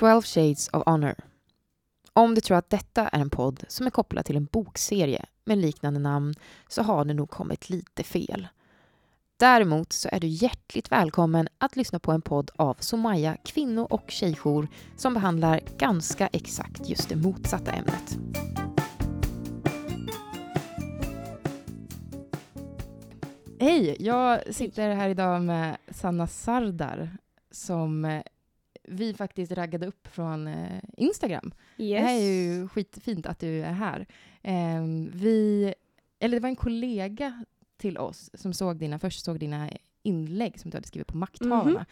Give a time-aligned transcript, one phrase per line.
[0.00, 1.14] 12 Shades of Honor.
[2.12, 5.58] Om du tror att detta är en podd som är kopplad till en bokserie med
[5.58, 6.34] liknande namn
[6.68, 8.48] så har du nog kommit lite fel.
[9.36, 14.10] Däremot så är du hjärtligt välkommen att lyssna på en podd av Somaya kvinno och
[14.10, 18.18] tjejjour som behandlar ganska exakt just det motsatta ämnet.
[23.60, 23.96] Hej!
[24.00, 27.16] Jag sitter här idag med Sanna Sardar
[27.50, 28.22] som
[28.90, 31.52] vi faktiskt raggade upp från eh, Instagram.
[31.78, 32.00] Yes.
[32.00, 34.06] Det här är ju skitfint att du är här.
[34.42, 34.82] Eh,
[35.12, 35.74] vi,
[36.18, 37.44] eller det var en kollega
[37.76, 39.70] till oss som såg dina, först såg dina
[40.02, 41.70] inlägg som du hade skrivit på Makthavarna.
[41.70, 41.84] Mhm.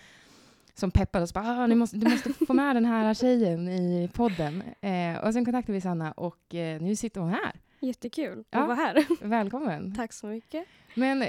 [0.74, 1.34] Som peppade oss.
[1.34, 4.62] Bara, ah, ni måste, du måste få med den här tjejen i podden.
[4.80, 7.52] Eh, och sen kontaktade vi Sanna och eh, nu sitter hon här.
[7.80, 8.58] Jättekul Ja.
[8.60, 9.06] att vara här.
[9.28, 9.94] Välkommen.
[9.94, 10.64] Tack så mycket.
[10.94, 11.24] Men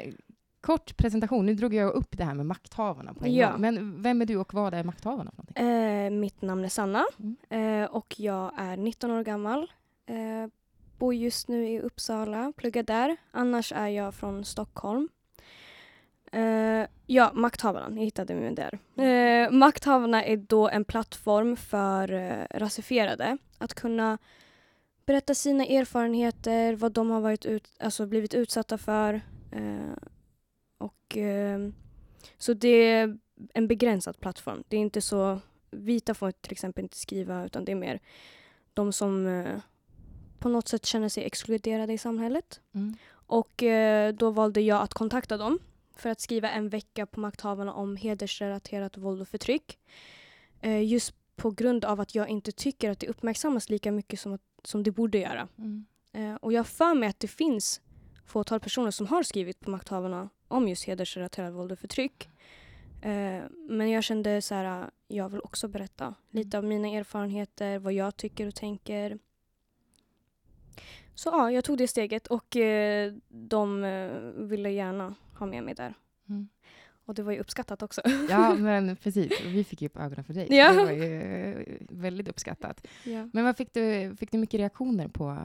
[0.62, 1.46] kort presentation.
[1.46, 3.52] Nu drog jag upp det här med makthavarna på en Ja.
[3.52, 3.62] gång.
[3.62, 5.64] Men vem är du och vad är makthavarna för?
[5.64, 7.84] Eh, mitt namn är Sanna Mm.
[7.84, 9.72] eh, och jag är 19 år gammal.
[10.06, 10.50] Eh,
[10.98, 13.18] bor just nu i Uppsala, pluggar där.
[13.32, 15.10] Annars är jag från Stockholm.
[16.32, 18.80] Eh, ja, Makthavarna, ni hittade mig där.
[19.06, 24.18] Eh, Makthavarna är då en plattform för eh, rasifierade att kunna
[25.06, 29.22] berätta sina erfarenheter, vad de har varit ut, alltså blivit utsatta för.
[30.80, 31.70] Och, eh,
[32.38, 33.18] så det är
[33.54, 34.64] en begränsad plattform.
[34.68, 35.40] Det är inte så,
[35.72, 38.00] vita får till exempel inte skriva utan det är mer
[38.74, 39.60] de som eh,
[40.40, 42.62] på något sätt känner sig exkluderade i samhället.
[42.74, 42.96] Mm.
[43.12, 45.60] Och eh, då valde jag att kontakta dem
[45.96, 49.80] för att skriva en vecka på makthavarna om hedersrelaterat våld och förtryck.
[50.62, 54.34] Eh, just på grund av att jag inte tycker att det uppmärksammas lika mycket som,
[54.34, 55.48] att, som det borde göra.
[55.58, 55.86] Mm.
[56.14, 57.82] Eh, och jag för mig att det finns
[58.26, 62.30] fåtal personer som har skrivit på makthavarna om just hedersrelaterat våld och förtryck.
[63.02, 67.94] Eh, men jag kände så här, jag vill också berätta lite av mina erfarenheter, vad
[67.94, 69.20] jag tycker och tänker.
[71.16, 75.74] Så ja, jag tog det steget och eh, de eh, ville gärna ha med mig
[75.76, 75.94] där.
[76.30, 76.50] Mm.
[77.06, 78.02] Och det var ju uppskattat också.
[78.30, 79.42] Ja, men precis.
[79.46, 80.48] Vi fick ju upp ögonen för dig.
[80.50, 80.74] Ja.
[80.74, 82.88] Det var ju väldigt uppskattat.
[83.04, 83.30] ja.
[83.34, 85.38] Men vad fick du, fick du mycket reaktioner på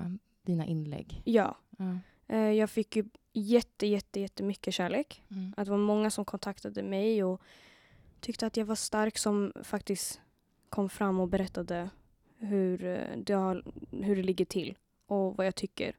[0.42, 1.22] dina inlägg?
[1.25, 1.56] ja.
[1.78, 1.98] Ja.
[2.36, 3.04] Jag fick ju
[3.34, 5.22] jätte, jätte, jättemycket kärlek.
[5.31, 5.55] Mm.
[5.56, 7.41] Att det var många som kontaktade mig och
[8.21, 10.21] tyckte att jag var stark som faktiskt
[10.69, 11.91] kom fram och berättade
[12.39, 15.97] hur eh, det, har, hur det ligger till och vad jag tycker.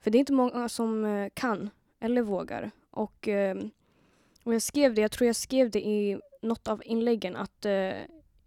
[0.00, 2.70] För det är inte många som eh, kan eller vågar.
[2.90, 3.56] Och, eh,
[4.44, 7.92] och jag skrev det, jag tror jag skrev det i något av inläggen att eh,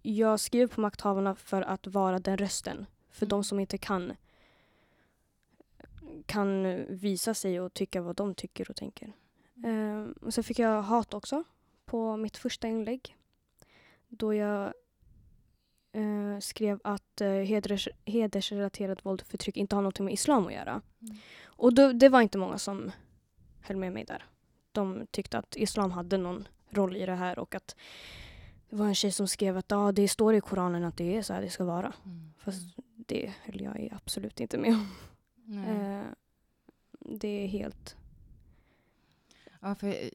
[0.01, 3.29] jag skriver på makthavarna för att vara den rösten för Mm.
[3.29, 4.13] de som inte kan
[6.25, 9.13] kan visa sig och tycka vad de tycker och tänker.
[9.65, 11.43] Eh, och sen fick jag hat också
[11.85, 13.15] på mitt första inlägg.
[14.07, 14.73] Då jag
[15.91, 20.53] eh, skrev att eh, heders, hedersrelaterat våld och förtryck inte har något med islam att
[20.53, 20.81] göra.
[21.01, 21.17] Mm.
[21.45, 22.91] Och då, det var inte många som
[23.61, 24.25] höll med mig där.
[24.71, 27.75] De tyckte att islam hade någon roll i det här och att
[28.69, 31.21] det var en tjej som skrev att ja, det står i Koranen att det är
[31.21, 31.93] så här det ska vara.
[32.05, 32.33] Mm.
[32.37, 34.87] Fast det höll jag absolut inte med om.
[35.49, 36.05] Eh,
[36.99, 37.95] det är helt...
[39.61, 40.09] Ja, för eh,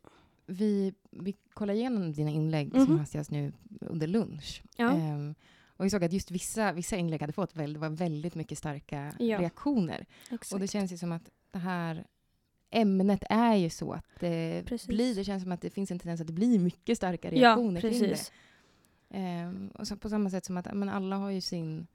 [0.47, 2.87] vi, vi kollade igenom dina inlägg Mhm.
[2.87, 4.63] som hastigast nu under lunch.
[4.77, 4.93] Ja.
[4.93, 5.35] Ehm,
[5.67, 9.13] och vi såg att just vissa, vissa inlägg hade fått väldigt, var väldigt mycket starka
[9.19, 9.39] Ja.
[9.41, 10.07] reaktioner.
[10.31, 10.53] Exakt.
[10.53, 12.07] Och det känns ju som att det här
[12.71, 14.89] ämnet är ju så att det Precis.
[14.89, 17.35] blir, det känns som att det finns en tendens att det blir mycket starka ja,
[17.49, 18.09] reaktioner kring det.
[18.09, 18.33] precis.
[19.11, 21.87] Ehm, och så på samma sätt som att men alla har ju sin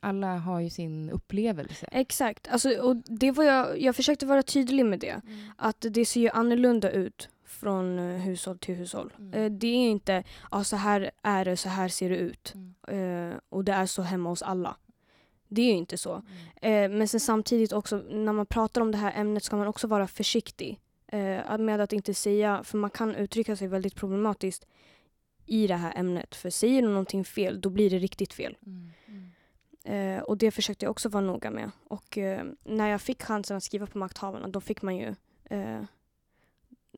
[0.00, 1.88] alla har ju sin upplevelse.
[1.92, 2.48] Exakt.
[2.48, 5.20] Alltså, och det var jag, jag försökte vara tydlig med det.
[5.56, 9.12] Att det ser ju annorlunda ut från eh, hushåll till hushåll.
[9.18, 9.32] Mm.
[9.32, 12.54] Eh, det är inte ja, så här är det, så här ser det ut.
[12.54, 13.30] Mm.
[13.32, 14.76] Eh, och det är så hemma hos alla.
[15.48, 16.22] Det är ju inte så.
[16.62, 16.98] Mm.
[16.98, 20.06] Men sen samtidigt också, när man pratar om det här ämnet ska man också vara
[20.06, 20.80] försiktig.
[21.58, 24.66] Med att inte säga, för man kan uttrycka sig väldigt problematiskt
[25.46, 26.34] i det här ämnet.
[26.34, 28.56] För säger du någonting fel, då blir det riktigt fel.
[28.66, 28.92] Mm.
[29.84, 30.18] Mm.
[30.18, 31.70] Eh, och det försökte jag också vara noga med.
[31.84, 35.14] Och eh, när jag fick chansen att skriva på makthavarna, då fick man ju...
[35.44, 35.82] Eh,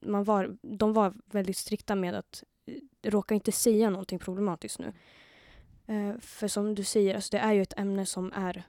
[0.02, 4.92] man var, de var väldigt strikta med att eh, råka inte säga någonting problematiskt nu.
[5.86, 8.62] Eh, för som du säger, alltså det är ju ett ämne som är...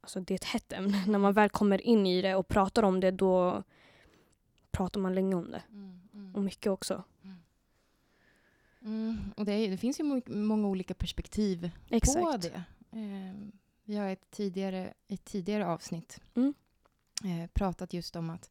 [0.00, 1.04] Alltså det är ett hett ämne.
[1.08, 3.62] När man väl kommer in i det och pratar om det, då
[4.70, 5.62] pratar man länge om det.
[5.68, 6.00] Mm.
[6.14, 6.34] Mm.
[6.34, 7.04] Och mycket också.
[8.80, 9.32] Mm.
[9.36, 12.42] Och det, är, det finns ju må- många olika perspektiv på Exakt.
[12.42, 12.62] det.
[12.92, 13.52] Ehm,
[13.84, 16.54] vi har ett tidigare, ett tidigare avsnitt Mm.
[17.24, 18.50] eh, pratat just om att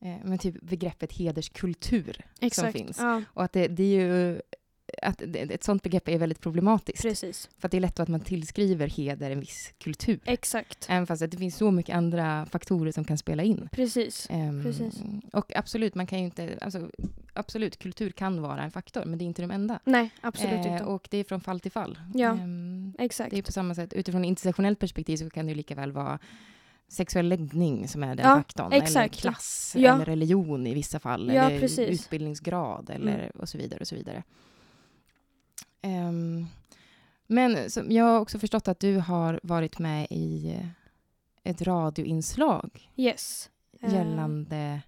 [0.00, 2.54] eh, men typ begreppet hederskultur Exakt.
[2.66, 2.98] som finns.
[2.98, 3.22] Ja.
[3.26, 4.40] Och att det, det är ju
[5.02, 7.02] att ett sånt begrepp är väldigt problematiskt.
[7.02, 7.48] Precis.
[7.58, 10.20] För att det är lätt att man tillskriver heder en viss kultur.
[10.24, 10.86] Exakt.
[10.88, 13.68] Även fast det finns så mycket andra faktorer som kan spela in.
[13.72, 14.26] Precis.
[14.30, 15.02] Ehm, Precis.
[15.32, 16.58] Och absolut, man kan inte...
[16.60, 16.90] Alltså,
[17.32, 19.78] absolut, kultur kan vara en faktor, men det är inte de enda.
[19.84, 20.84] Nej, absolut Eh, inte.
[20.84, 21.98] och det är från fall till fall.
[22.14, 22.30] Ja.
[22.30, 23.30] Ehm, Exakt.
[23.30, 26.18] det är på samma sätt, utifrån ett intersektionellt perspektiv så kan det lika väl vara
[26.88, 28.72] sexuell läggning som är den Ja, faktorn.
[28.72, 29.20] Eller exakt.
[29.20, 29.94] klass, Ja.
[29.94, 31.30] eller religion i vissa fall.
[31.34, 31.78] Ja, eller precis.
[31.78, 31.90] Mm.
[31.92, 33.80] utbildningsgrad, eller och så vidare.
[33.80, 34.22] och så vidare.
[35.86, 36.46] Ehm,
[37.26, 40.56] men så, jag har också förstått att du har varit med i
[41.42, 43.50] ett radioinslag Yes.
[43.80, 44.82] Eh, gällande...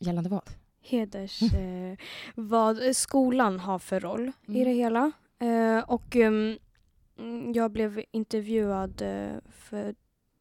[0.00, 0.50] Gällande vad?
[0.80, 1.42] heders...
[1.54, 1.98] Eh,
[2.34, 4.64] vad skolan har för roll i Mm.
[4.64, 5.12] det hela.
[5.38, 6.58] Eh, och mm,
[7.54, 9.02] jag blev intervjuad
[9.52, 9.94] för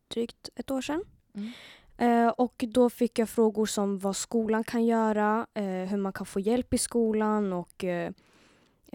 [0.07, 1.03] drygt ett år sedan.
[1.33, 1.51] Mm.
[1.97, 6.25] Eh, och då fick jag frågor som vad skolan kan göra, eh, hur man kan
[6.25, 8.11] få hjälp i skolan och eh,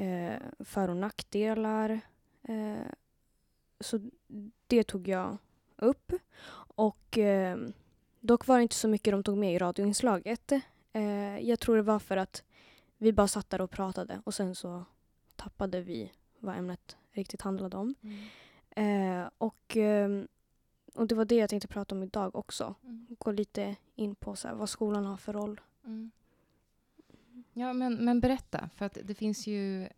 [0.02, 2.00] eh, för och nackdelar.
[2.42, 2.86] Eh,
[3.80, 4.00] så
[4.66, 5.38] det tog jag
[5.76, 6.12] upp.
[6.76, 7.58] Och eh,
[8.20, 10.52] dock var det inte så mycket de tog med i radioinslaget.
[10.92, 12.42] Eh, jag tror det var för att
[12.98, 14.84] vi bara satt där och pratade och sen så
[15.36, 17.94] tappade vi vad ämnet riktigt handlade om.
[18.70, 20.28] Eh, och, ehm,
[20.94, 22.74] och det var det jag tänkte prata om idag också.
[22.84, 23.06] Mm.
[23.18, 25.60] Gå lite in på så här, vad skolan har för roll.
[25.84, 26.10] Mm.
[27.52, 28.70] Ja, men, men berätta.
[28.76, 29.88] För att det finns ju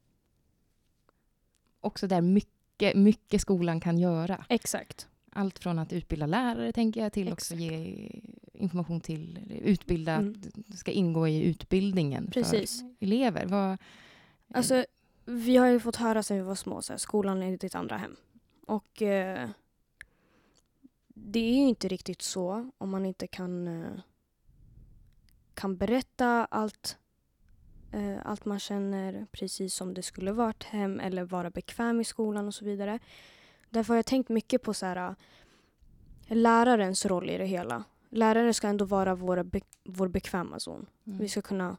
[1.80, 4.44] också där mycket, mycket skolan kan göra.
[4.48, 5.08] Exakt.
[5.32, 7.72] Allt från att utbilda lärare, tänker jag, till också Exakt.
[7.72, 8.10] ge
[8.52, 10.42] information till, utbilda, Mm.
[10.68, 12.80] att ska ingå i utbildningen Precis.
[12.80, 13.46] för elever.
[13.46, 13.78] Vad,
[14.54, 14.84] Alltså,
[15.24, 17.96] vi har ju fått höra sedan vi var små, så här, skolan är ditt andra
[17.96, 18.16] hem.
[18.66, 19.48] Och eh,
[21.08, 24.00] det är ju inte riktigt så om man inte kan, eh,
[25.54, 26.98] kan berätta allt,
[28.24, 32.54] allt man känner precis som det skulle varit hem eller vara bekväm i skolan och
[32.54, 32.98] så vidare.
[33.70, 35.14] Därför har jag tänkt mycket på så här,
[36.26, 37.84] eh, lärarens roll i det hela.
[38.10, 40.86] Läraren ska ändå vara våra be- vår bekväma zon.
[41.06, 41.18] Mm.
[41.18, 41.76] Vi ska kunna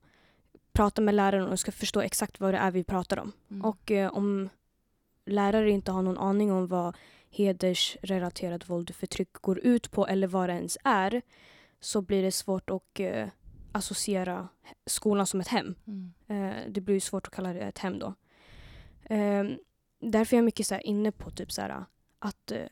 [0.73, 3.31] prata med läraren och ska förstå exakt vad det är vi pratar om.
[3.49, 3.65] Mm.
[3.65, 4.49] Och eh, om
[5.25, 6.95] lärare inte har någon aning om vad
[7.29, 11.21] hedersrelaterat våld och förtryck går ut på eller vad det ens är
[11.79, 13.27] så blir det svårt att eh,
[13.75, 14.47] associera
[14.85, 15.75] skolan som ett hem.
[15.87, 16.13] Mm.
[16.27, 18.13] Eh, det blir svårt att kalla det ett hem då.
[19.03, 19.43] Eh,
[20.01, 21.85] därför är jag mycket så här inne på typ så här,
[22.19, 22.65] att eh,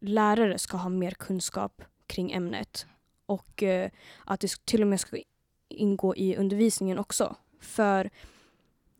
[0.00, 2.86] lärare ska ha mer kunskap kring ämnet
[3.26, 3.90] och eh,
[4.24, 5.16] att det till och med ska
[5.68, 7.36] ingå i undervisningen också.
[7.60, 8.10] För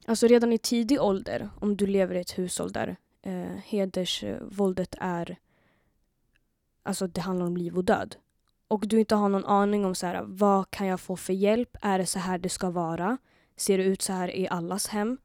[0.07, 5.37] alltså redan i tidig ålder, om du lever i ett hushåll där eh, hedersvåldet är
[6.83, 8.17] alltså det handlar om liv och död
[8.71, 11.77] och du inte har någon aning om så här, vad kan jag få för hjälp?
[11.83, 13.19] Är det så här det ska vara?
[13.57, 15.19] Ser det ut så här i allas hem?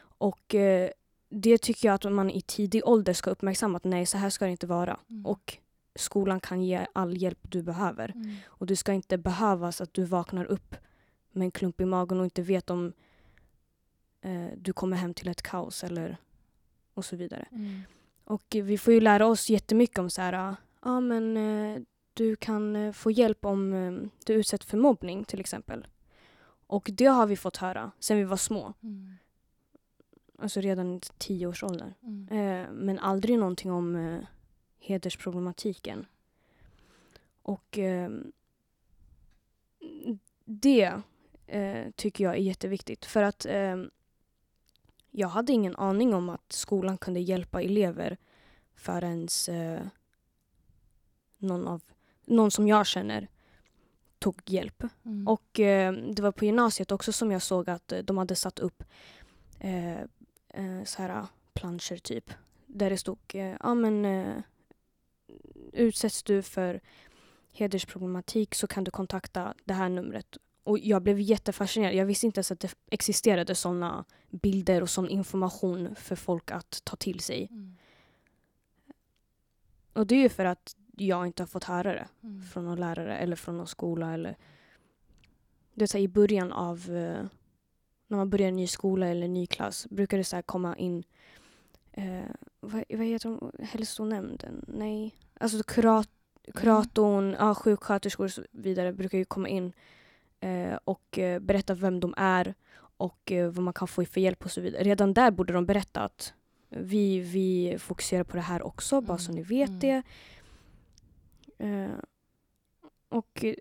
[0.00, 0.90] Och eh,
[1.28, 4.44] det tycker jag att man i tidig ålder ska uppmärksamma att nej, så här ska
[4.44, 5.00] det inte vara.
[5.10, 5.26] Mm.
[5.26, 5.58] Och
[5.94, 8.12] skolan kan ge all hjälp du behöver.
[8.14, 8.36] Mm.
[8.46, 10.76] Och det ska inte behövas att du vaknar upp
[11.32, 12.92] med en klump i magen och inte vet om
[14.20, 16.16] eh, du kommer hem till ett kaos eller
[16.94, 17.48] och så vidare.
[17.52, 17.82] Mm.
[18.24, 21.82] Och vi får ju lära oss jättemycket om så här, ja ah, men eh,
[22.14, 23.92] du kan eh, få hjälp om eh,
[24.26, 25.86] du utsätts för mobbning till exempel.
[26.66, 29.14] Och det har vi fått höra sen vi var små, Mm.
[30.38, 31.94] alltså redan i tioårsåldern.
[32.02, 32.28] Mm.
[32.28, 34.20] Eh, men aldrig någonting om eh,
[34.78, 36.06] hedersproblematiken.
[37.42, 38.10] Och eh,
[40.44, 41.02] det
[41.96, 43.04] tycker jag är jätteviktigt.
[43.04, 43.76] För att eh,
[45.10, 48.16] jag hade ingen aning om att skolan kunde hjälpa elever
[48.74, 49.80] förrän eh,
[51.38, 51.82] någon, av,
[52.30, 53.28] någon som jag känner
[54.18, 54.84] tog hjälp.
[55.04, 55.28] Mm.
[55.28, 58.58] Och eh, det var på gymnasiet också som jag såg att eh, de hade satt
[58.58, 58.82] upp
[59.58, 60.00] eh,
[60.48, 62.30] eh, så här planscher typ.
[62.66, 64.36] Där det stod, eh, ja men eh,
[65.72, 66.80] utsätts du för
[67.52, 70.36] hedersproblematik så kan du kontakta det här numret.
[70.64, 71.94] Och jag blev jättefascinerad.
[71.94, 76.80] Jag visste inte ens att det existerade sådana bilder och sån information för folk att
[76.84, 77.48] ta till sig.
[77.50, 77.76] Mm.
[79.92, 82.42] Och det är ju för att jag inte har fått höra det Mm.
[82.42, 84.14] från någon lärare eller från någon skola.
[84.14, 84.36] Eller,
[85.74, 87.24] det är så här, I början av eh,
[88.06, 90.76] när man börjar en ny skola eller en ny klass brukar det så här komma
[90.76, 91.04] in
[91.92, 92.20] eh,
[92.60, 93.52] vad, vad heter de?
[93.64, 94.64] Hälsonämnden?
[94.68, 95.14] Nej.
[95.40, 96.08] Alltså kurat,
[96.54, 99.72] kuratorn, ja, sjuksköterskor och så vidare brukar ju komma in
[100.40, 102.54] eh, och eh, berätta vem de är
[102.96, 104.82] och eh, vad man kan få för hjälp och så vidare.
[104.82, 106.34] Redan där borde de berätta att
[106.68, 109.80] vi, vi fokuserar på det här också, bara så Mm, ni vet mm.
[109.80, 110.02] det.
[111.60, 111.90] Eh,
[113.08, 113.54] och eh,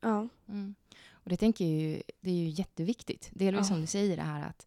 [0.00, 0.74] ja, Mm.
[1.12, 3.30] Och det tänker jag ju, det är ju jätteviktigt.
[3.32, 3.64] Delvis Ja.
[3.64, 4.66] som du säger det här att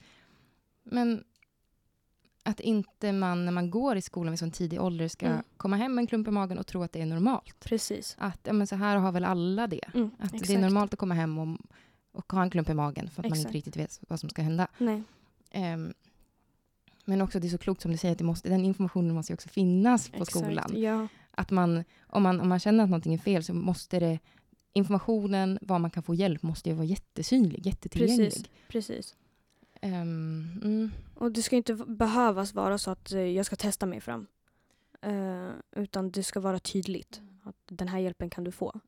[0.84, 1.24] Men
[2.44, 5.44] att inte man när man går i skolan vid sån tidig ålder ska Mm.
[5.58, 7.60] komma hem med en klump i magen och tro att det är normalt.
[7.60, 8.16] Precis.
[8.20, 9.82] Att ja, men så här har väl alla det.
[9.94, 10.60] Mm, Att det är exakt.
[10.60, 11.58] normalt att komma hem och,
[12.12, 13.46] och ha en klump i magen för att man Exakt.
[13.46, 14.68] inte riktigt vet vad som ska hända.
[14.78, 15.04] Nej.
[15.52, 15.94] Ehm,
[17.06, 19.32] men också det är så klokt som du säger att det måste, den informationen måste
[19.32, 20.32] ju också finnas på Exakt.
[20.46, 20.72] skolan.
[20.82, 21.08] Ja.
[21.38, 24.20] Att man, om, man, om man känner att någonting är fel så måste det
[24.74, 28.30] informationen, var man kan få hjälp, måste ju vara jättesynlig, jättetillgänglig.
[28.30, 28.50] Precis.
[28.68, 29.16] Precis.
[29.82, 34.02] Ehm, mm, Och det ska inte behövas vara så att eh, jag ska testa mig
[34.02, 34.28] fram.
[35.02, 38.80] Eh, utan det ska vara tydligt att den här hjälpen kan du få.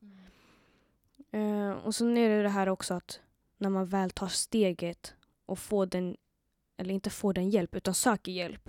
[1.30, 3.20] Eh, och sen är det det här också att
[3.58, 5.14] när man väl tar steget
[5.46, 6.16] och får den,
[6.76, 8.68] eller inte får den hjälp, utan söker hjälp.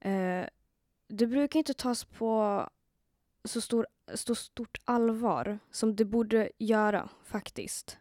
[0.00, 0.44] Eh,
[1.08, 2.68] det brukar inte tas på
[3.44, 7.98] så, stor, så stort allvar som det borde göra faktiskt.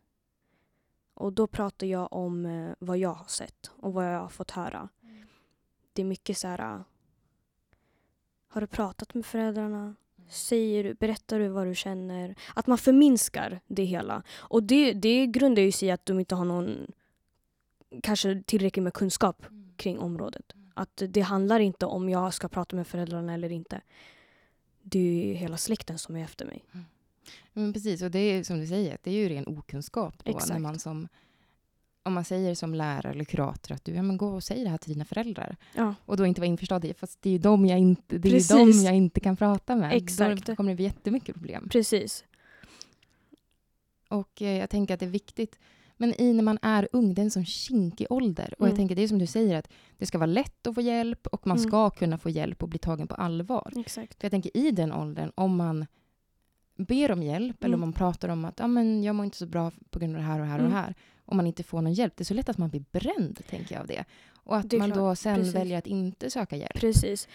[1.13, 4.51] Och då pratar jag om eh, vad jag har sett och vad jag har fått
[4.51, 4.89] höra.
[5.93, 6.61] Det är mycket så här...
[6.61, 6.83] ah,
[8.47, 9.95] Har du pratat med föräldrarna?
[10.29, 12.35] Säger du, berättar du vad du känner?
[12.55, 14.23] Att man förminskar det hela.
[14.37, 16.91] Och det, det grundar ju sig i att de inte har någon
[18.03, 20.53] kanske tillräckligt med kunskap kring området.
[20.73, 23.81] Att det handlar inte om jag ska prata med föräldrarna eller inte.
[24.81, 26.65] Det är ju hela släkten som är efter mig.
[27.53, 30.37] Men precis, och det är som du säger, det är ju ren okunskap då, när
[30.37, 30.61] Exakt.
[30.61, 31.07] man som
[32.03, 34.69] om man säger som lärare eller kurator att du ja, men gå och säg det
[34.69, 35.57] här till dina föräldrar.
[35.75, 38.29] Ja, Och då inte vara införstådd i, fast det är ju dem jag inte, det
[38.29, 38.49] är Precis.
[38.49, 39.93] dem jag inte kan prata med.
[39.93, 40.45] Exakt.
[40.45, 41.69] Då kommer det bli jättemycket problem.
[41.69, 42.25] precis.
[44.07, 45.59] Och eh, jag tänker att det är viktigt.
[46.01, 48.53] Men i när man är ung, det är en sån kinkig ålder.
[48.57, 48.77] Och jag Mm.
[48.77, 51.47] tänker, det är som du säger, att det ska vara lätt att få hjälp och
[51.47, 51.69] man Mm.
[51.69, 53.73] ska kunna få hjälp och bli tagen på allvar.
[53.75, 54.19] Exakt.
[54.19, 55.85] För jag tänker i den åldern, om man
[56.77, 57.87] ber om hjälp eller om Mm.
[57.89, 60.27] man pratar om att ah, men jag mår inte så bra på grund av det
[60.27, 60.83] här och det här och det Mm.
[60.83, 60.95] här.
[61.25, 63.75] Om man inte får någon hjälp, det är så lätt att man blir bränd, tänker
[63.75, 64.05] jag av det.
[64.43, 65.55] Och att man klart, då sen precis.
[65.55, 66.73] väljer att inte söka hjälp.
[66.79, 67.27] Precis.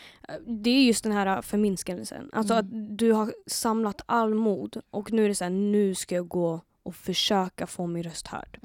[0.46, 2.30] Det är just den här förminskelsen.
[2.32, 2.66] Alltså Mm.
[2.66, 6.28] att du har samlat all mod och nu är det så här, nu ska jag
[6.28, 8.58] gå och försöka få min röst hörd.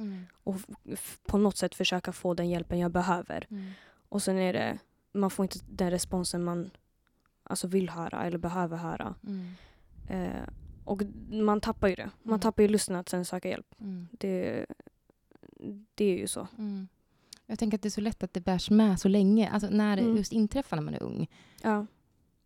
[0.44, 3.48] Och f- f- på något sätt försöka få den hjälpen jag behöver.
[3.50, 3.72] Mm.
[4.10, 4.78] Och sen är det,
[5.12, 6.70] man får inte den responsen man
[7.44, 9.16] alltså vill höra eller behöver höra.
[9.28, 9.52] Mm.
[10.10, 10.44] Eh,
[10.86, 12.10] och man tappar ju det.
[12.24, 12.40] Man Mm.
[12.40, 13.76] tappar ju lusten att sen söka hjälp.
[13.82, 14.08] Mm.
[14.12, 14.66] Det,
[15.96, 16.48] det är ju så.
[16.58, 16.88] Mm.
[17.46, 19.50] Jag tänker att det är så lätt att det bärs med så länge.
[19.50, 20.18] Alltså när det Mm.
[20.18, 21.28] just inträffar när man är ung.
[21.62, 21.86] Ja,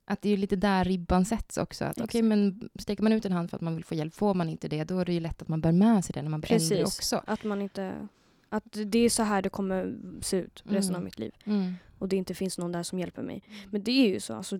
[0.05, 1.86] Att det är ju lite där ribban sätts också.
[1.86, 2.25] Att Exakt.
[2.25, 4.67] men sträcker man ut en hand för att man vill få hjälp, får man inte
[4.67, 6.53] det, då är det ju lätt att man bär med sig det när man blir
[6.53, 7.22] äldre också.
[7.27, 8.07] att man inte...
[8.50, 11.00] Att det är så här det kommer se ut resten Mm.
[11.00, 11.31] av mitt liv.
[11.45, 11.74] Mm.
[12.00, 13.43] och det inte finns någon där som hjälper mig.
[13.69, 14.33] Men det är ju så.
[14.33, 14.60] Alltså,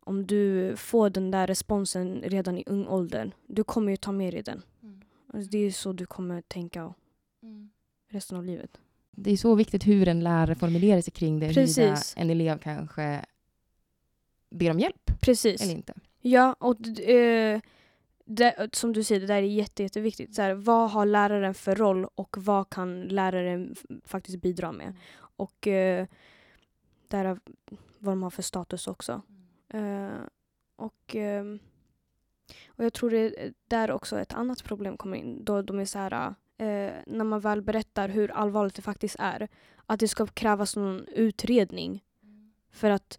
[0.00, 4.34] om du får den där responsen redan i ung ålder, du kommer ju ta med
[4.34, 4.62] dig den.
[4.82, 5.00] Mm.
[5.34, 6.94] Alltså, det är så du kommer tänka
[7.42, 7.70] Mm.
[8.10, 8.70] resten av livet.
[9.10, 12.14] Det är så viktigt hur en lärare formulerar sig kring det, huruvida Precis.
[12.16, 13.24] en elev kanske
[14.50, 15.62] ber om hjälp Precis.
[15.62, 15.94] eller inte.
[16.20, 17.60] Ja, och eh,
[18.24, 20.34] det, som du säger, det där är jätte, jätteviktigt.
[20.34, 24.94] Så här, vad har läraren för roll och vad kan läraren faktiskt bidra med?
[25.18, 26.06] Och eh,
[27.08, 27.40] därav
[27.98, 29.22] vad de har för status också.
[29.68, 30.08] Eh,
[30.76, 31.58] och, ehm,
[32.68, 35.44] och jag tror det är där också ett annat problem kommer in.
[35.44, 39.48] Då de är så här, eh, när man väl berättar hur allvarligt det faktiskt är.
[39.86, 42.04] Att det ska krävas någon utredning
[42.70, 43.18] för att,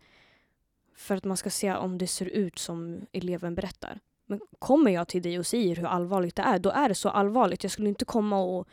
[0.99, 3.99] för att man ska se om det ser ut som eleven berättar.
[4.25, 7.09] Men kommer jag till dig och säger hur allvarligt det är, då är det så
[7.09, 7.63] allvarligt.
[7.63, 8.67] Jag skulle inte komma och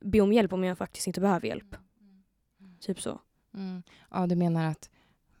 [0.00, 1.76] be om hjälp om jag faktiskt inte behöver hjälp.
[2.80, 3.20] Typ så.
[3.54, 3.82] Mm.
[4.10, 4.90] Ja, du menar att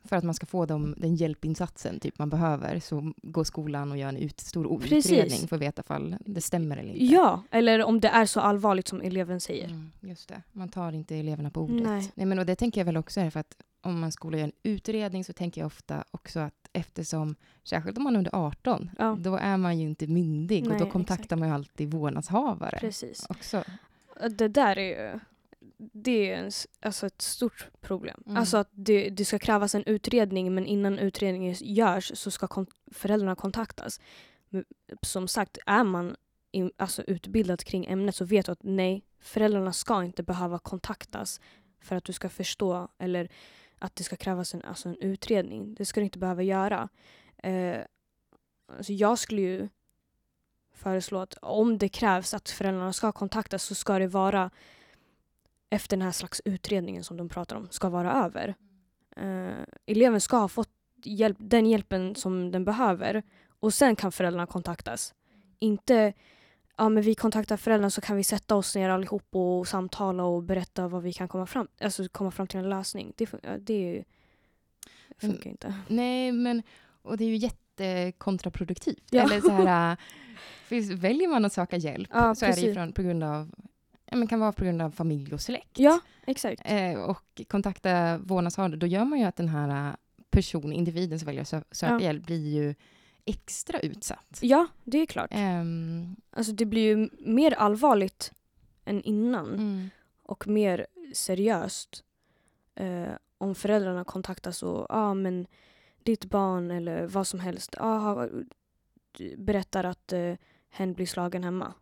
[0.04, 3.98] för att man ska få dem, den hjälpinsatsen typ man behöver så går skolan och
[3.98, 5.12] gör en ut, stor Precis.
[5.12, 7.04] utredning för att veta ifall det stämmer eller inte.
[7.04, 9.68] Ja, eller om det är så allvarligt som eleven säger.
[9.68, 10.42] Mm, just det.
[10.52, 11.86] Man tar inte eleverna på ordet.
[11.86, 12.12] Nej.
[12.14, 14.44] Nej, men och det tänker jag väl också är för att om man skola gör
[14.44, 17.34] en utredning så tänker jag ofta också att eftersom,
[17.64, 19.16] särskilt om man är under 18, Ja.
[19.20, 21.38] då är man ju inte myndig och Nej, då kontaktar exakt.
[21.38, 23.26] man ju alltid vårdnadshavare Precis.
[23.28, 23.64] också.
[24.30, 25.20] Det där är ju
[25.92, 28.22] det är en, alltså ett stort problem.
[28.26, 28.36] Mm.
[28.38, 32.66] Alltså att det, det ska krävas en utredning men innan utredningen görs så ska kon-
[32.92, 34.00] föräldrarna kontaktas.
[35.02, 36.16] Som sagt, är man
[36.50, 41.40] in, alltså utbildad kring ämnet så vet du att nej, föräldrarna ska inte behöva kontaktas
[41.80, 43.28] för att du ska förstå eller
[43.82, 45.74] att det ska krävas en, alltså en utredning.
[45.74, 46.88] Det ska du inte behöva göra.
[47.42, 47.80] Eh,
[48.76, 49.68] alltså jag skulle ju
[50.74, 54.50] föreslå att om det krävs att föräldrarna ska kontaktas så ska det vara
[55.70, 58.54] efter den här slags utredningen som de pratar om ska vara över.
[59.16, 60.70] Eh, eleven ska ha fått
[61.04, 63.22] hjälp, den hjälpen som den behöver
[63.60, 65.14] och sen kan föräldrarna kontaktas.
[65.58, 66.12] Inte
[66.76, 70.42] ja, men vi kontaktar föräldrarna så kan vi sätta oss ner allihop och samtala och
[70.42, 73.12] berätta vad vi kan komma fram, alltså komma fram till en lösning.
[73.16, 74.04] Det, det är ju,
[75.18, 75.74] funkar ju inte.
[75.88, 76.62] Nej, men
[77.02, 79.04] och det är ju jättekontraproduktivt.
[79.10, 79.22] Ja.
[79.22, 79.96] Eller så här,
[80.68, 82.74] för väljer man att söka hjälp Ja, så är det precis.
[82.74, 83.50] från, på grund av
[84.12, 85.78] men kan vara på grund av familj och släkt.
[85.78, 86.62] Ja, exakt.
[86.64, 89.94] Eh, och kontakta vårdnadshavare, då gör man ju att den här äh,
[90.30, 92.00] personen, individen som väljer att sö- söka Ja.
[92.00, 92.74] hjälp blir ju
[93.24, 94.38] extra utsatt.
[94.40, 95.30] Ja, det är klart.
[95.32, 98.32] Ehm, Alltså det blir ju mer allvarligt
[98.84, 99.90] än innan mm,
[100.22, 102.04] och mer seriöst
[102.74, 105.46] eh, om föräldrarna kontaktas och ja ah, men
[106.02, 108.28] ditt barn eller vad som helst ah,
[109.36, 110.34] berättar att eh,
[110.70, 111.74] hen blir slagen hemma.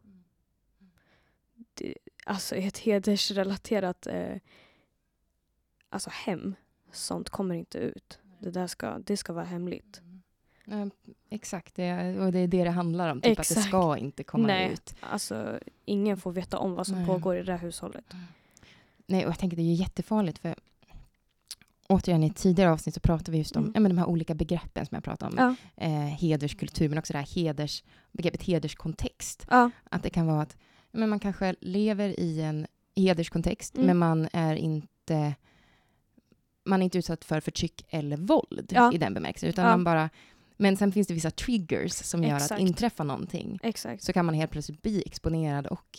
[1.74, 1.94] Det,
[2.24, 4.36] alltså ett hedersrelaterat eh,
[5.88, 6.54] alltså hem,
[6.92, 8.18] sånt kommer inte ut.
[8.38, 10.00] Det där ska, det ska vara hemligt.
[10.66, 10.86] Eh,
[11.30, 13.20] exakt, det, och det är det det handlar om.
[13.20, 13.66] Typ att det Exakt.
[13.68, 14.72] ska inte komma Nej.
[14.72, 14.94] ut.
[15.00, 17.06] Alltså ingen får veta om vad som Nej.
[17.06, 18.04] pågår i det där hushållet.
[19.06, 20.54] Nej, och jag tänker det är ju jättefarligt för
[21.88, 23.72] återigen i tidigare avsnitt så pratade vi just om Mm.
[23.74, 25.56] ja, men de här olika begreppen som jag pratade om.
[25.76, 25.84] Ja.
[25.86, 29.46] Eh, hederskultur, men också det här heders, begreppet hederskontext.
[29.50, 30.56] Ja, Att det kan vara att
[30.92, 33.86] men man kanske lever i en hederskontext, Mm.
[33.86, 35.34] men man är inte
[36.64, 38.92] man är inte utsatt för förtryck eller våld Ja.
[38.92, 39.48] i den bemärkelsen.
[39.48, 40.10] Utan man bara,
[40.60, 42.52] men sen finns det vissa triggers som gör Exakt.
[42.52, 44.02] att inträffa någonting exakt.
[44.02, 45.98] så kan man helt plötsligt bli exponerad och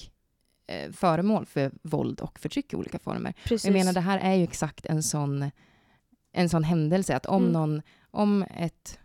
[0.67, 3.33] eh, föremål för våld och förtryck i olika former.
[3.43, 3.65] Precis.
[3.65, 5.51] Jag menar, det här är ju exakt en sån,
[6.33, 7.15] en sån händelse.
[7.15, 7.53] Att om Mm.
[7.53, 8.99] någon, om ett,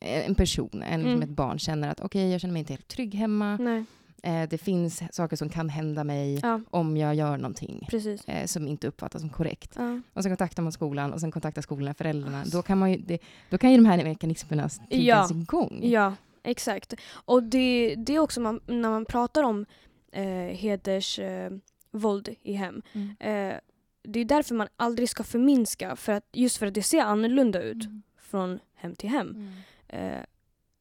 [0.00, 1.12] en person, en, Mm.
[1.12, 3.56] som ett barn känner att okej, jag känner mig inte helt trygg hemma.
[3.56, 3.84] Nej,
[4.22, 7.88] Eh, det finns saker som kan hända mig ja, om jag gör någonting
[8.26, 9.74] eh, som inte uppfattas som korrekt.
[9.76, 10.00] Ja.
[10.12, 12.44] Och sen kontaktar man skolan och sen kontaktar skolan föräldrarna.
[12.52, 13.18] Då kan, man ju, det,
[13.50, 15.80] då kan ju de här mekanismerna triggas igång.
[15.82, 16.94] Ja, exakt.
[17.12, 19.66] Och det, det är också man, när man pratar om
[20.12, 20.24] eh,
[20.56, 21.58] hedersvåld eh,
[21.90, 22.82] våld i hem.
[22.92, 23.08] Mm.
[23.20, 23.58] Eh,
[24.02, 27.62] det är därför man aldrig ska förminska, för att, just för att det ser annorlunda
[27.62, 28.02] ut Mm.
[28.18, 29.28] från hem till hem.
[29.28, 29.52] Mm.
[29.88, 30.24] Eh,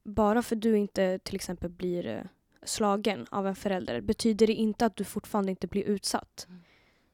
[0.04, 2.22] bara för att du inte till exempel blir eh,
[2.70, 6.46] slagen av en förälder betyder det inte att du fortfarande inte blir utsatt.
[6.50, 6.62] Mm.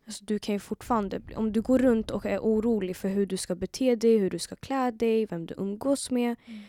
[0.07, 3.37] Alltså, du kan ju fortfarande, om du går runt och är orolig för hur du
[3.37, 6.61] ska bete dig, hur du ska klä dig, vem du umgås med, Mm.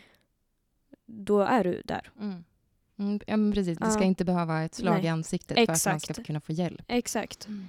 [1.05, 2.11] då är du där.
[2.19, 2.43] Mm.
[2.99, 3.77] Mm, ja, men precis.
[3.77, 4.05] Det ska Ja.
[4.07, 5.05] inte behöva ett slag Nej.
[5.05, 6.13] i ansiktet för att man Exakt.
[6.15, 6.81] ska kunna få hjälp.
[6.87, 7.65] Exakt, Mm.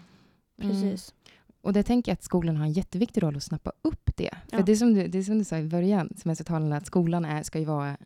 [0.61, 1.14] precis.
[1.61, 4.31] Och det tänker jag att skolan har en jätteviktig roll att snappa upp det.
[4.50, 4.62] För Ja.
[4.64, 6.87] det, är som du, det som du sa i början, som är så talande, att
[6.87, 7.96] skolan är, ska ju vara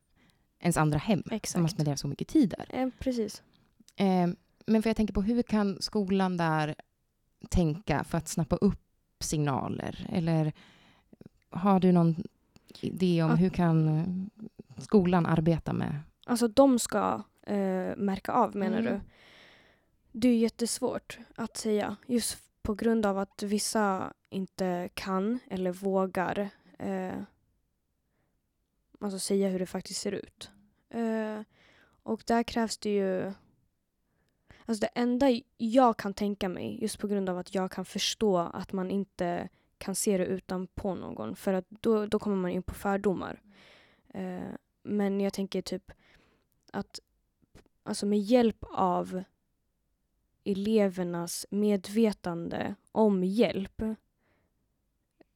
[0.63, 1.23] ens andra hem.
[1.27, 1.63] Man Exakt.
[1.63, 2.67] måste spendera så mycket tid där.
[2.81, 3.43] Eh, precis.
[3.97, 4.29] Eh,
[4.67, 6.75] men för jag tänker på hur kan skolan där
[7.49, 8.81] tänka för att snappa upp
[9.21, 10.07] signaler?
[10.13, 10.53] Eller
[11.51, 12.17] har du någon
[12.81, 13.37] idé om Ja.
[13.37, 14.43] hur kan eh,
[14.83, 16.01] skolan arbeta med?
[16.27, 18.93] Alltså de ska eh, märka av menar Mm.
[18.93, 19.01] du?
[20.13, 21.97] Det är jättesvårt att säga.
[22.07, 26.49] Just på grund av att vissa inte kan eller vågar
[26.79, 27.13] eh,
[29.05, 30.51] alltså säga hur det faktiskt ser ut.
[30.95, 31.41] Uh,
[32.03, 33.33] och där krävs det ju...
[34.67, 38.39] Alltså det enda jag kan tänka mig, just på grund av att jag kan förstå
[38.39, 42.63] att man inte kan se det utanpå någon, för att då, då kommer man in
[42.63, 43.43] på fördomar.
[44.15, 45.93] Uh, men jag tänker typ
[46.73, 47.01] att
[47.83, 49.23] alltså med hjälp av
[50.45, 53.83] elevernas medvetande om hjälp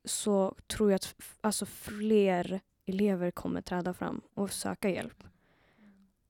[0.04, 5.24] så tror jag att alltså fler elever kommer träda fram och söka hjälp.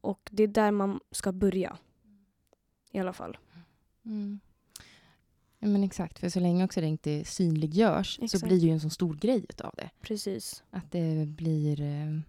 [0.01, 1.77] Och det är där man ska börja.
[2.92, 3.38] I alla fall.
[4.05, 4.40] Mm.
[5.59, 8.45] Ja, men exakt, för så länge också det inte synliggörs så Exakt.
[8.45, 9.90] blir det ju en så stor grej av det.
[10.01, 10.64] Precis.
[10.71, 11.81] Att det blir...
[11.81, 12.21] Eh,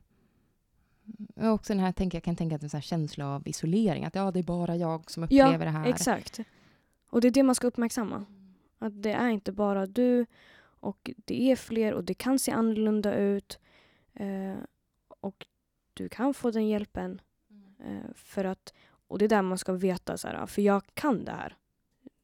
[1.35, 4.05] och också den här, tänker, jag kan tänka att en sån här känsla av isolering.
[4.05, 5.85] Att ja, det är bara jag som Ja, upplever det här.
[5.85, 6.39] Exakt.
[7.09, 8.25] Och det är det man ska uppmärksamma.
[8.79, 10.25] Att det är inte bara du
[10.79, 13.59] och det är fler och det kan se annorlunda ut.
[14.19, 14.57] Eh,
[15.07, 15.47] och
[15.93, 17.21] du kan få den hjälpen.
[17.79, 18.73] Eh, för att,
[19.07, 21.57] och det är där man ska veta, så här, för jag kan det här.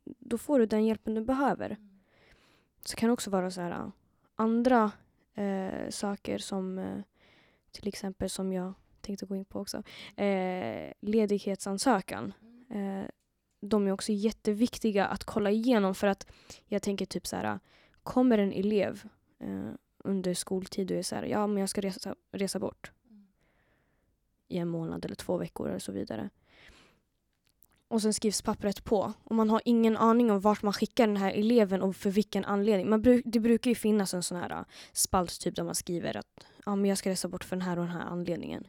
[0.03, 1.77] Då får du den hjälpen du behöver.
[2.85, 3.91] Så kan det också vara så här,
[4.35, 4.91] andra
[5.33, 7.01] eh, saker som eh,
[7.71, 9.83] till exempel som jag tänkte gå in på också.
[10.15, 12.33] Eh, ledighetsansökan.
[12.69, 13.07] Eh,
[13.61, 16.27] de är också jätteviktiga att kolla igenom för att
[16.65, 17.59] jag tänker typ så här,
[18.03, 19.03] kommer en elev
[19.39, 19.71] eh,
[20.03, 22.91] under skoltid och är så här, ja men jag ska resa, resa bort
[24.47, 26.29] i en månad eller två veckor och så vidare.
[27.87, 31.17] Och sen skrivs pappret på och man har ingen aning om vart man skickar den
[31.17, 32.89] här eleven och för vilken anledning.
[32.89, 36.17] Man bruk, det brukar ju finnas en sån här uh, spalt typ där man skriver
[36.17, 38.67] att ja, men jag ska resa bort för den här och den här anledningen.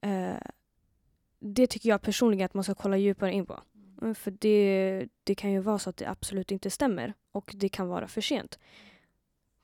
[0.00, 0.36] Eh,
[1.38, 3.60] det tycker jag personligen att man ska kolla djupare in på.
[4.02, 7.68] Mm, För det, det kan ju vara så att det absolut inte stämmer och det
[7.68, 8.58] kan vara för sent.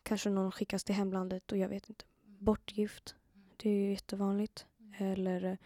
[0.07, 2.05] Kanske någon skickas till hemlandet och jag vet inte.
[2.23, 3.15] Bortgift,
[3.57, 4.67] det är ju jättevanligt.
[4.99, 5.57] Eller eh,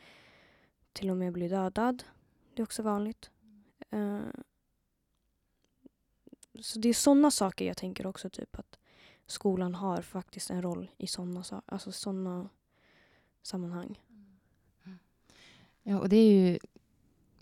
[0.92, 2.04] till och med bli dödad.
[2.54, 3.30] Det är också vanligt.
[3.90, 4.20] Eh,
[6.60, 8.78] så det är sådana saker jag tänker också typ att
[9.26, 12.48] skolan har faktiskt en roll i sådana alltså såna
[13.42, 14.00] sammanhang.
[15.82, 16.58] Ja, och det är ju,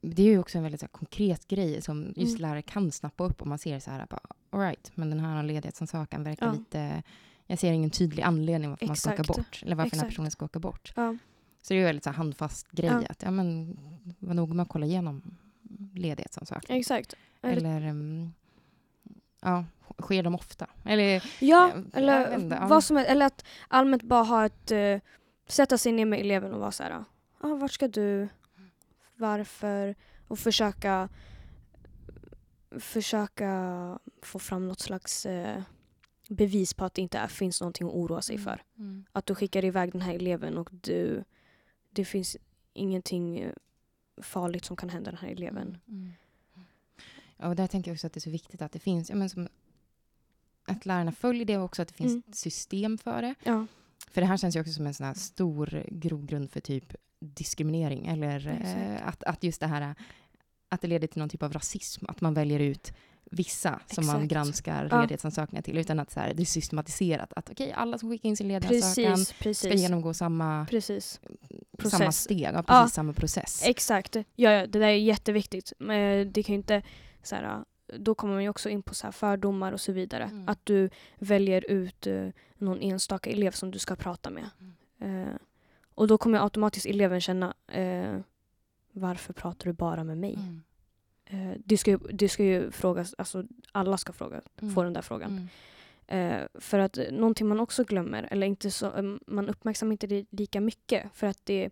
[0.01, 2.43] det är ju också en väldigt här, konkret grej som just Mm.
[2.43, 5.43] lärare kan snappa upp om man ser så här, bara, all right, men den här
[5.43, 6.53] ledighetsansökan verkar Ja.
[6.53, 7.03] lite,
[7.47, 9.39] jag ser ingen tydlig anledning varför man ska åka Exakt.
[9.39, 10.11] bort, eller varför den här Exakt.
[10.17, 10.93] personen ska åka bort.
[10.97, 11.17] Ja,
[11.63, 13.03] Så det är ju väldigt så handfast grej Ja.
[13.11, 13.79] att, ja men,
[14.19, 15.23] var nog med att kolla igenom
[15.95, 16.77] ledighetsansökan.
[16.77, 17.15] exakt.
[17.43, 18.33] Eller- Eller, ehm,
[19.43, 19.65] ja,
[20.03, 20.67] sker de ofta?
[20.85, 21.05] Eller,
[21.41, 23.11] Ja, jag eller inte, vad som helst.
[23.11, 24.71] Eller att allmänt bara ha ett...
[24.71, 24.99] eh,
[25.49, 27.05] sätta sig ner med eleven och vara så här...
[27.41, 28.29] Ah, vart ska du?
[29.17, 29.95] Varför?
[30.29, 31.09] Och försöka...
[32.71, 35.63] Försöka få fram något slags eh,
[36.29, 38.63] bevis på att det inte är, finns någonting att oroa sig för.
[38.79, 39.05] Mm.
[39.13, 41.25] Att du skickar iväg den här eleven och du...
[41.91, 42.37] Det finns
[42.73, 43.53] ingenting eh,
[44.23, 45.79] farligt som kan hända den här eleven.
[45.89, 46.13] Mm.
[47.37, 49.17] Ja, och där tänker jag också att det är så viktigt att det finns, ja,
[49.17, 49.49] men som,
[50.65, 52.23] att lärarna följer det och också att det finns Mm.
[52.33, 53.35] system för det.
[53.45, 53.67] Ja,
[54.11, 58.07] För det här känns ju också som en sån här stor grogrund för typ diskriminering.
[58.07, 59.95] Eller eh, att, att just det här
[60.69, 62.05] att det leder till någon typ av rasism.
[62.09, 62.93] Att man väljer ut
[63.31, 64.33] vissa som man Exakt.
[64.33, 65.01] granskar Ja.
[65.01, 65.79] ledighetsansökningar till.
[65.79, 67.33] Utan att så här, det är systematiserat.
[67.37, 69.59] Att okej, alla som skickar in sin ledighetsansökan precis.
[69.59, 71.21] ska genomgå samma, precis.
[71.85, 72.41] samma steg.
[72.41, 72.89] Ja, precis Ja.
[72.89, 73.63] samma process.
[73.65, 74.17] Exakt.
[74.17, 75.73] Ja, ja, det där är jätteviktigt.
[75.79, 76.83] Men det kan inte...
[77.23, 77.65] Så här,
[77.99, 80.25] då kommer man ju också in på så här fördomar och så vidare.
[80.25, 80.49] Mm.
[80.49, 82.29] Att du väljer ut eh,
[82.59, 84.51] någon enstaka elev som du ska prata med.
[85.01, 85.23] Mm.
[85.23, 85.35] Eh,
[85.95, 88.19] och då kommer automatiskt eleven känna eh,
[88.93, 90.35] varför pratar du bara med mig?
[90.35, 90.63] Mm.
[91.25, 94.75] Eh, det, ska ju, det ska ju frågas, alltså alla ska fråga, Mm.
[94.75, 95.31] få den där frågan.
[95.31, 95.49] Mm.
[96.43, 100.27] Eh, för att någonting man också glömmer, eller inte så, eh, man uppmärksammar inte det
[100.31, 101.71] lika mycket för att det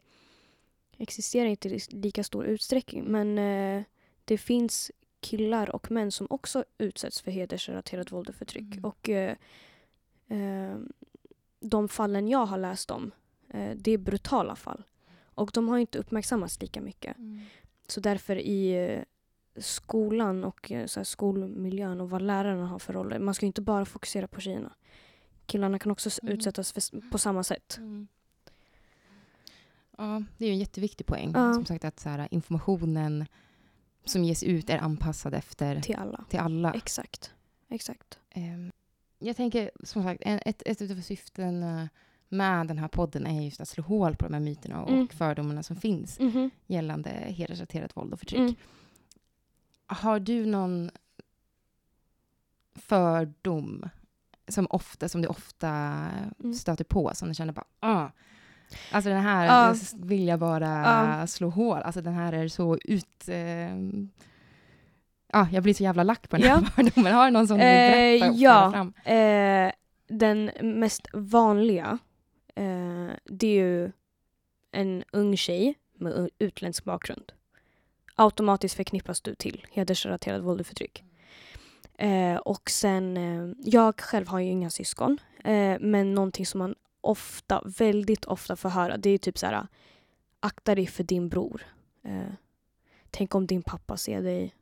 [0.99, 3.05] existerar inte i lika stor utsträckning.
[3.05, 3.83] Men eh,
[4.25, 8.73] det finns killar och män som också utsätts för hedersrelaterat våld och förtryck.
[8.73, 8.85] Mm.
[8.85, 9.37] Och eh,
[10.29, 10.77] eh,
[11.61, 13.11] de fallen jag har läst om,
[13.49, 14.83] eh, det är brutala fall.
[15.37, 17.19] Och de har inte uppmärksammats lika mycket.
[17.19, 17.41] Mm.
[17.89, 19.03] Så därför i eh,
[19.63, 23.19] skolan och eh, så skolmiljön och vad lärarna har för roller.
[23.19, 24.73] Man ska ju inte bara fokusera på tjejerna.
[25.47, 26.35] Killarna kan också Mm.
[26.35, 27.77] utsättas för, på samma sätt.
[27.79, 28.09] Mm.
[29.99, 31.33] Ja, det är ju en jätteviktig poäng.
[31.35, 31.55] Ja.
[31.55, 33.27] Som sagt att så här, informationen
[34.05, 36.25] som ges ut är anpassad efter Till alla.
[36.29, 36.73] till alla.
[36.75, 37.35] Exakt.
[37.69, 38.19] Exakt.
[38.31, 38.73] Ehm,
[39.19, 41.89] jag tänker som sagt, en, ett, ett av syftena
[42.29, 45.09] med den här podden är just att slå hål på de här myterna och Mm.
[45.09, 46.51] fördomarna som finns Mhm.
[46.67, 48.41] gällande hedersrelaterat våld och förtryck.
[48.41, 48.55] Mm.
[49.87, 50.91] Har du någon
[52.75, 53.89] fördom
[54.49, 55.69] som, ofta, som du ofta
[56.41, 56.55] Mm.
[56.55, 58.09] stöter på, som du känner bara ah,
[58.93, 59.75] Alltså den här Ja.
[59.97, 60.69] vill jag bara
[61.21, 61.27] Ja.
[61.27, 61.79] slå hål.
[61.83, 63.29] Alltså den här är så ut...
[63.29, 63.77] Eh,
[65.33, 66.67] ja, jag blir så jävla lack på den här Ja.
[66.75, 67.15] fördomen.
[67.15, 68.71] Har du någon som du vill Eh, berätta och ja.
[68.73, 68.93] fram?
[69.05, 69.73] Eh,
[70.09, 71.99] den mest vanliga,
[72.57, 73.93] eh, det är ju
[74.71, 77.33] en ung tjej med utländsk bakgrund.
[78.15, 81.05] Automatiskt förknippas du till hedersrelaterat våld och förtryck.
[81.99, 86.75] Eh, och sen, eh, jag själv har ju inga syskon, eh, men någonting som man
[87.01, 89.67] ofta, väldigt ofta får höra, det är typ så här,
[90.41, 91.63] akta dig för din bror.
[92.03, 92.33] Eh,
[93.11, 94.55] tänk om din pappa ser dig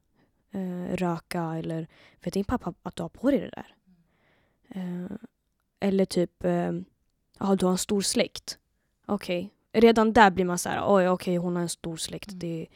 [0.50, 1.88] eh, röka eller
[2.24, 3.74] vet din pappa att du har på dig det där?
[4.68, 5.16] Eh,
[5.80, 6.72] eller typ, eh,
[7.38, 8.58] ja du har en stor släkt.
[9.06, 12.38] Okej, redan där blir man så här, oj okej hon har en stor släkt, Mm.
[12.38, 12.66] det är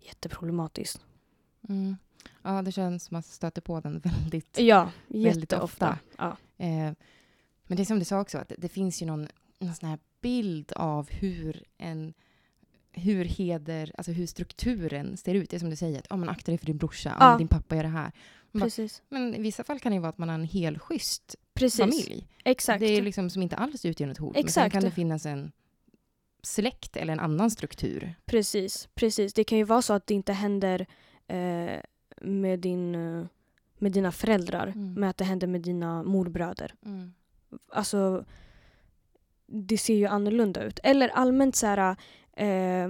[0.00, 1.00] jätteproblematiskt.
[1.68, 1.96] Mm.
[2.42, 5.98] Ja, det känns som att man stöter på den väldigt Ja, Väldigt ofta.
[6.18, 6.36] Ja.
[6.56, 6.92] Eh,
[7.66, 9.28] men det är som du sa också, att det, det finns ju någon,
[9.58, 12.14] någon sån här bild av hur en
[12.92, 15.50] hur heder, alltså hur strukturen ser ut.
[15.50, 17.38] Det är som du säger, att oh, man aktar dig för din brorsa, ja.
[17.38, 18.12] Din pappa gör det här.
[18.52, 21.36] Bara, men i vissa fall kan det ju vara att man har en helt schysst
[21.58, 21.80] Precis.
[21.80, 22.28] familj.
[22.44, 22.80] Exakt.
[22.80, 24.34] Det är liksom som inte alls utgör något hot.
[24.34, 24.72] Men sen Exakt.
[24.72, 25.52] kan det finnas en
[26.42, 28.14] släkt eller en annan struktur.
[28.26, 29.32] Precis, precis.
[29.34, 30.86] Det kan ju vara så att det inte händer
[31.26, 31.80] eh,
[32.20, 33.26] med, din, eh,
[33.78, 34.94] med dina föräldrar, Mm.
[34.94, 36.74] men att det händer med dina morbröder.
[37.72, 38.24] Alltså,
[39.46, 40.80] det ser ju annorlunda ut.
[40.82, 41.96] Eller allmänt så här,
[42.36, 42.88] eh,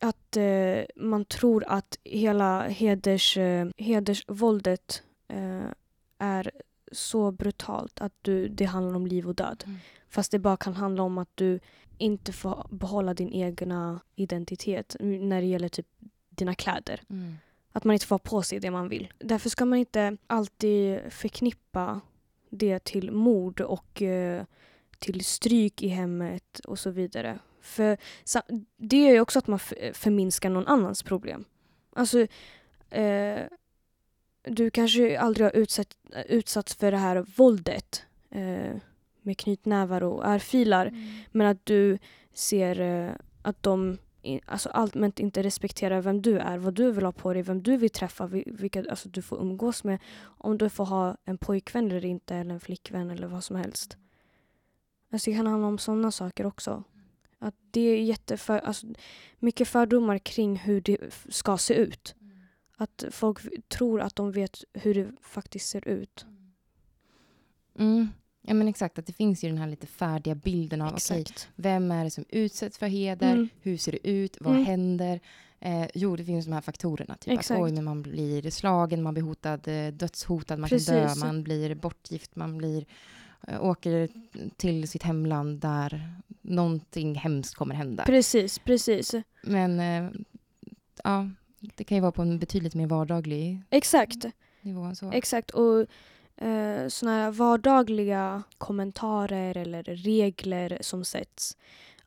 [0.00, 5.66] att eh, man tror att hela heders, eh, hedersvåldet eh,
[6.18, 6.50] är
[6.92, 9.64] så brutalt att du, det handlar om liv och död.
[9.66, 9.78] Mm.
[10.08, 11.60] Fast det bara kan handla om att du
[11.98, 15.86] inte får behålla din egna identitet när det gäller typ
[16.28, 17.00] dina kläder.
[17.10, 17.34] Mm.
[17.72, 19.12] Att man inte får ha på sig det man vill.
[19.18, 22.00] Därför ska man inte alltid förknippa
[22.50, 24.44] det till mord och eh,
[24.98, 27.38] till stryk i hemmet och så vidare.
[27.60, 27.96] För
[28.76, 29.58] det är ju också att man
[29.92, 31.44] förminskar någon annans problem.
[31.92, 32.26] Alltså,
[32.90, 33.40] eh,
[34.44, 35.96] du kanske aldrig har utsatt,
[36.28, 38.76] utsatts för det här våldet eh,
[39.22, 40.92] med knytnävar och örfilar.
[41.32, 41.98] Men att du
[42.32, 43.10] ser eh,
[43.42, 43.98] att de
[44.46, 47.76] alltså allmänt inte respekterar vem du är, vad du vill ha på dig, vem du
[47.76, 49.98] vill träffa, vi- vilka alltså, du får umgås med.
[50.22, 53.96] Om du får ha en pojkvän eller inte, eller en flickvän eller vad som helst.
[55.12, 56.84] Alltså det kan handla om sådana saker också.
[57.38, 58.86] Att det är jätteför, alltså,
[59.38, 62.14] mycket fördomar kring hur det ska se ut.
[62.82, 66.26] Att folk tror att de vet hur det faktiskt ser ut.
[67.78, 68.08] Mm.
[68.42, 71.24] Ja men exakt, att det finns ju den här lite färdiga bilden av okej,
[71.56, 73.48] vem är det som utsätts för heder, Mm.
[73.60, 74.66] hur ser det ut, vad Mm.
[74.66, 75.20] händer?
[75.60, 77.16] Eh, jo, det finns de här faktorerna.
[77.16, 77.58] Typ Exakt.
[77.58, 81.24] att oj, men man blir slagen, man blir hotad, eh, dödshotad, man kan dö, Precis.
[81.24, 82.86] man blir bortgift, man blir,
[83.48, 84.08] eh, åker
[84.56, 88.04] till sitt hemland där någonting hemskt kommer hända.
[88.04, 89.14] Precis, precis.
[89.42, 90.10] Men eh,
[91.04, 91.30] ja,
[91.74, 94.26] det kan ju vara på en betydligt mer vardaglig Exakt.
[94.60, 95.12] nivå så.
[95.12, 95.50] Exakt.
[95.50, 95.86] Och
[96.44, 101.56] eh, såna här vardagliga kommentarer eller regler som sätts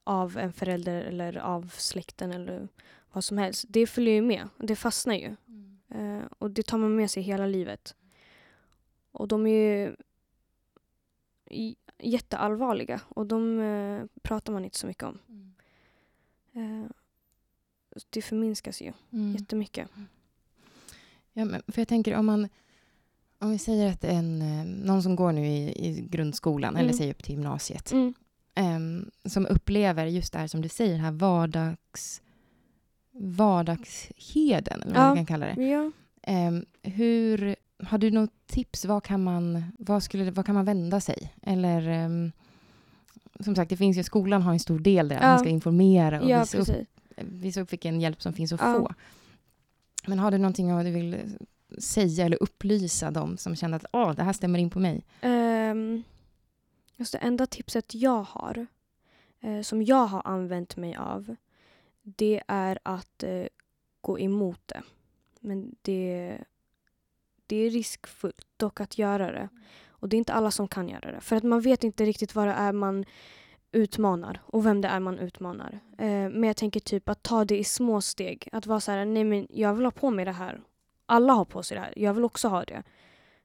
[0.04, 2.68] av en förälder eller av släkten eller
[3.12, 3.66] vad som helst.
[3.70, 4.50] Det följer ju med.
[4.58, 5.36] Det fastnar ju.
[5.90, 7.96] Eh, och det tar man med sig hela livet.
[9.12, 9.96] Och de är ju
[12.00, 15.20] jätteallvarliga och de eh, pratar man inte så mycket om.
[16.54, 16.90] Eh,
[18.10, 19.32] det förminskas ju Mm.
[19.36, 19.88] jättemycket.
[21.34, 22.50] Ja, men för jag tänker om man
[23.40, 26.98] om vi säger att en, eh, någon som går nu i, i grundskolan eller Mm.
[26.98, 28.14] säger upp till gymnasiet Mm.
[28.56, 32.22] em, som upplever just det här som du säger, här vardags,
[33.12, 35.08] vardagsheden, eller vad Ja.
[35.08, 35.64] man kan kalla det.
[35.68, 35.92] Ja.
[36.22, 38.86] Em, hur, har du något tips?
[38.86, 41.34] Vad kan man, vad skulle, vad kan man vända sig?
[41.42, 42.32] Eller em,
[43.40, 45.28] som sagt, det finns ju, skolan har en stor del där, Ja.
[45.28, 46.88] man ska informera och ja, visa, upp, precis.
[47.18, 48.74] Visa upp vilken hjälp som finns att Ja.
[48.74, 48.94] få.
[50.08, 51.38] Men har du någonting du vill
[51.80, 55.06] säga eller upplysa dem som känner att Åh, det här stämmer in på mig?
[55.24, 56.04] Um,
[56.96, 58.68] just det enda tipset jag har,
[59.42, 61.36] eh, som jag har använt mig av,
[62.02, 63.46] det är att eh,
[64.02, 64.82] gå emot det.
[65.40, 66.38] Men det,
[67.48, 69.50] det är riskfullt dock att göra det.
[69.88, 71.22] Och det är inte alla som kan göra det.
[71.22, 73.06] För att man vet inte riktigt vad det är man
[73.76, 75.80] utmanar och vem det är man utmanar.
[75.98, 78.50] Eh, men jag tänker typ att ta det i små steg.
[78.52, 80.62] Att vara så här, nej men jag vill ha på mig det här.
[81.06, 81.94] Alla har på sig det här.
[81.96, 82.84] Jag vill också ha det.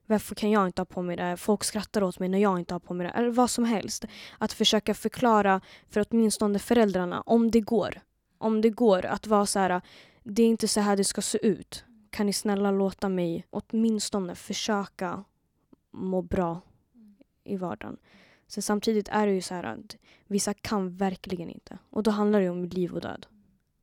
[0.05, 1.23] Varför kan jag inte ha på mig det?
[1.23, 1.35] här?
[1.35, 3.13] Folk skrattar åt mig när jag inte har på mig det.
[3.13, 3.19] här.
[3.19, 4.05] Eller vad som helst.
[4.37, 8.01] Att försöka förklara för åtminstone föräldrarna, om det går.
[8.37, 9.81] Om det går att vara så här,
[10.23, 11.83] det är inte så här det ska se ut.
[12.09, 15.23] Kan ni snälla låta mig åtminstone försöka
[15.91, 16.61] må bra
[17.43, 17.97] i vardagen.
[18.51, 21.77] Sen samtidigt är det ju så här att vissa kan verkligen inte.
[21.89, 23.25] Och då handlar det om liv och död.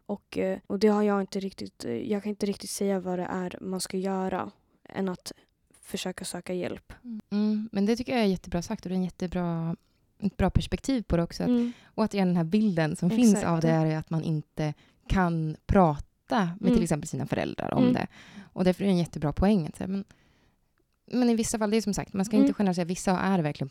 [0.07, 3.19] Och, eh, och det har jag inte riktigt, eh, jag kan inte riktigt säga vad
[3.19, 4.51] det är man ska göra
[4.89, 5.33] än att
[5.81, 6.93] försöka söka hjälp.
[7.31, 9.77] Mm, men det tycker jag är jättebra sagt och det är en jättebra,
[10.19, 11.43] ett bra perspektiv på det också.
[11.43, 11.73] Att, Mm.
[11.95, 13.49] Återigen den här bilden som finns Exakt.
[13.49, 14.75] av det är att man inte
[15.07, 16.75] kan prata med Mm.
[16.75, 17.95] till exempel sina föräldrar om Mm.
[17.95, 18.07] det.
[18.53, 19.71] Och därför är det en jättebra poäng.
[19.79, 20.05] Men,
[21.13, 22.45] men i vissa fall, det är som sagt, man ska Mm.
[22.47, 22.85] inte generalisera.
[22.85, 23.71] Vissa är verkligen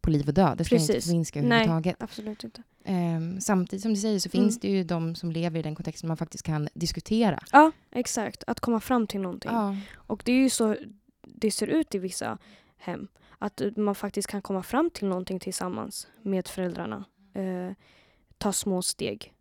[0.00, 0.58] på liv och död.
[0.58, 1.04] Det ska inte Precis.
[1.06, 1.46] förminska Nej.
[1.48, 1.96] överhuvudtaget.
[2.02, 2.62] Absolut inte.
[2.84, 4.44] Ehm, samtidigt som du säger så Mm.
[4.44, 7.38] finns det ju de som lever i den kontexten man faktiskt kan diskutera.
[7.52, 8.44] Ja, exakt.
[8.46, 9.50] Att komma fram till någonting.
[9.52, 9.76] Ja.
[9.94, 10.76] Och det är ju så
[11.22, 12.38] det ser ut i vissa
[12.76, 13.08] hem.
[13.38, 17.04] Att man faktiskt kan komma fram till någonting tillsammans med föräldrarna.
[17.34, 17.72] Eh,
[18.38, 19.34] ta små steg.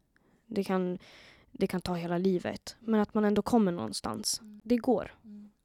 [0.47, 0.97] Det kan,
[1.51, 2.75] det kan ta hela livet.
[2.79, 4.41] Men att man ändå kommer någonstans.
[4.63, 5.15] Det går.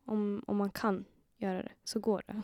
[0.07, 1.05] Om, om man kan
[1.38, 2.42] göra det så går det.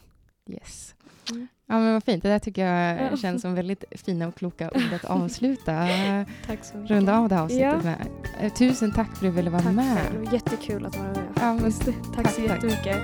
[0.49, 0.95] Yes.
[1.31, 1.49] Mm.
[1.67, 2.23] Ja, men vad fint.
[2.23, 3.17] Det där tycker jag Ja.
[3.17, 5.73] känns som väldigt fina och kloka ord att avsluta.
[6.47, 6.91] Tack så mycket.
[6.91, 7.83] Runda av det här avsnittet Ja.
[7.83, 8.07] med.
[8.41, 9.99] Eh, Tusen tack för att du ville vara Tack med.
[9.99, 10.33] själv.
[10.35, 12.65] Jättekul att vara med Ja, men tack, tack, så tack.
[12.65, 12.97] jättemycket.